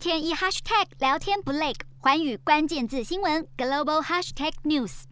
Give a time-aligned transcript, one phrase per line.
[0.00, 5.02] 天一 hashtag 聊天不累，环宇关键字新闻 global hashtag news。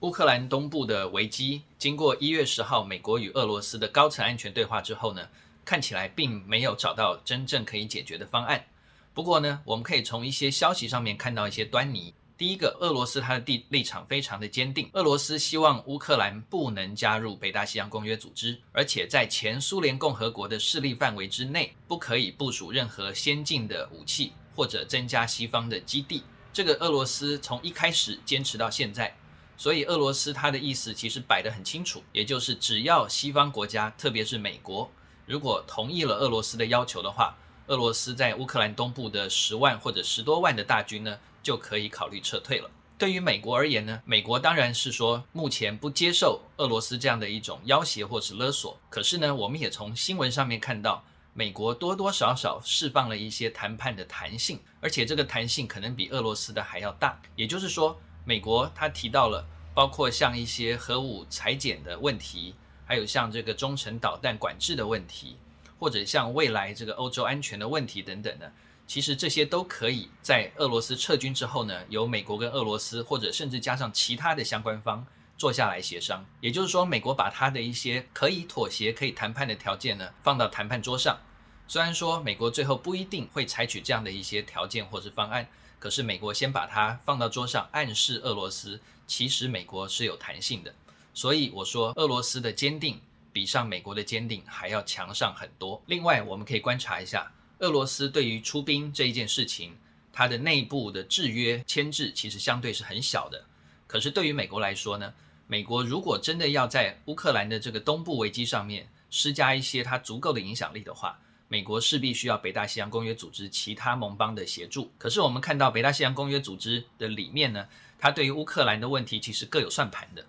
[0.00, 5.28] 乌克兰东部的危机，经过一月十号美国与俄罗斯的高层安全对话之后呢，
[5.64, 8.64] 看起来并没有找到真正可以解决的方案。
[9.12, 12.12] 不过呢，我们可以从一些消息上面看到一些端倪。
[12.36, 26.24] 第一个，俄罗斯它的立立场非常的坚定，俄罗斯希望乌克兰不能加入北大西洋公约组织，而且在前苏联共和国的势力范围之内，不可以部署任何先进的武器或者增加西方的基地。
[26.52, 29.16] 这个俄罗斯从一开始坚持到现在。
[29.56, 34.90] 所以俄罗斯他的意思其实摆得很清楚，也就是只要西方国家，特别是美国，
[35.26, 37.36] 如果同意了俄罗斯的要求的话，
[37.68, 42.70] 俄罗斯在乌克兰东部的十万或者十多万的大军呢，就可以考虑撤退了。
[42.96, 48.78] 对于美国而言呢，美国当然是说目前不接受俄罗斯这样的一种要挟或是勒索。
[48.88, 57.20] 可是呢，我们也从新闻上面看到，美国多多少少释放了一些谈判的弹性，而且这个弹性可能比俄罗斯的还要大。
[57.34, 62.54] 也就是说，美国他提到了，包括像一些核武裁减的问题，
[62.86, 65.36] 还有像这个中程导弹管制的问题，
[65.78, 68.52] 或者像未来这个欧洲安全的问题等等的，
[68.86, 76.24] 其实这些都可以在俄罗斯撤军之后呢，由美国跟俄罗斯，或者甚至加上其他的相关方坐下来协商。
[76.40, 81.18] 也就是说，美国把他的一些可以妥协、可以谈判的条件呢，放到谈判桌上。
[81.66, 85.48] 虽然说美国最后不一定会采取这样的一些条件或是方案。
[85.78, 90.74] 可是美国先把它放到桌上，暗示俄罗斯，其实美国是有弹性的。
[91.12, 93.02] 所以我说，俄罗斯的坚定
[93.34, 95.82] 比上美国的坚定还要强上很多。
[95.86, 99.76] 另外，我们可以观察一下，俄罗斯对于出兵这一件事情，
[100.12, 103.44] 它的内部的制约牵制其实相对是很小的。
[103.88, 105.12] 可是对于美国来说呢，
[105.48, 111.18] 美国如果真的要在乌克兰的这个东部危机上面施加一些它足够的影响力的话，
[111.48, 114.92] 美国势必需要北大西洋公约组织其他盟邦的协助。
[114.96, 117.66] 可是我们看到北大西洋公约组织的里面呢，
[117.98, 120.24] 它对于乌克兰的问题其实各有算盘的。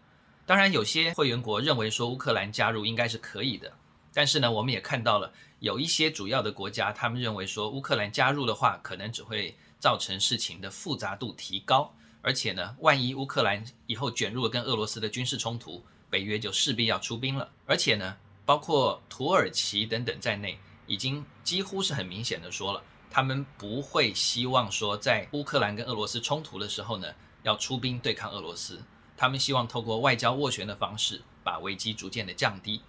[0.45, 3.71] 当然，有些会员国认为说乌克兰加入应该是可以的，
[4.13, 17.49] 但是呢，我们也看到了有一些主要的国家，他们认为说乌克兰加入的话，可能只会造成事情的复杂度提高，而且呢，万一乌克兰以后卷入了跟俄罗斯的军事冲突，北约就势必要出兵了。
[17.65, 20.57] 而且呢，包括土耳其等等在内。
[20.87, 22.79] 已经几乎是很明显的说了，
[23.09, 27.07] 他们不会希望说在乌克兰跟俄罗斯冲突的时候呢，
[27.41, 28.79] 要出兵对抗俄罗斯。
[29.17, 32.81] 他们希望透过外交斡旋的方式，把危机逐渐的降低。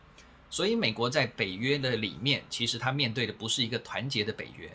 [0.48, 4.70] 所以美国在北约的里面，其实他面对的不是一个团结的北约，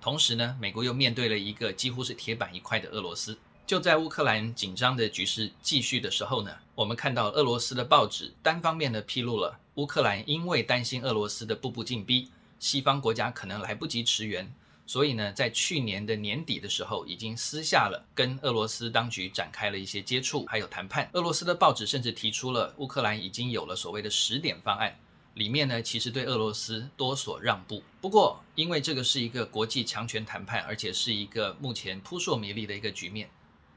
[0.00, 3.38] 同时呢，美国又面对了一个几乎是铁板一块的俄罗斯。
[3.66, 12.30] 就在乌克兰紧张的局势继续的时候呢，我们看到俄罗斯的报纸单方面的披露了乌克兰因为担心俄罗斯的步步进逼。
[12.58, 14.52] 西方国家可能来不及驰援，
[14.90, 21.08] 所以呢，在去年的年底的时候，已经私下了跟俄罗斯当局展开了一些接触，还有谈判。
[21.12, 24.98] 俄罗斯的报纸甚至提出了乌克兰已经有了所谓的十点方案，
[25.34, 27.84] 里面呢，其实对俄罗斯多所让步。
[28.00, 33.30] 不过，因为这个是一个国际强权谈判，而且是一个目前扑朔迷离的一个局面，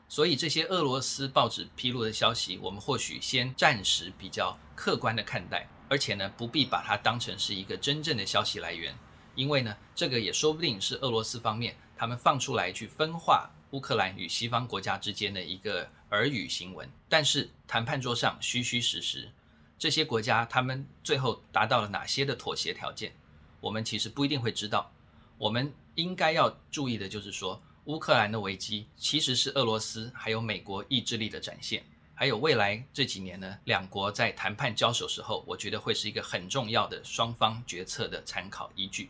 [0.10, 5.70] 所以这些俄罗斯报纸披露的消息，我们或许先暂时比较客观的看待。
[5.90, 8.98] 而且呢，不必把它当成是一个真正的消息来源，
[9.36, 16.88] 因为呢，这个也说不定是俄罗斯方面他们放出来去分化乌克兰与西方国家之间的一个耳语新闻。
[17.10, 19.32] 但是谈判桌上虚虚实实，
[19.80, 23.14] 这些国家他们最后达到了哪些的妥协条件，
[23.60, 24.92] 我们其实不一定会知道。
[25.38, 31.84] 我们应该要注意的就是说，乌克兰的危机其实是俄罗斯还有美国意志力的展现。
[32.16, 39.10] 还有未来这几年呢，两国在谈判交手时候，我觉得会是一个很重要的双方决策的参考依据。